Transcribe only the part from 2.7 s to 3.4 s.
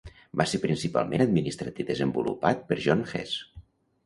per Jon Hess.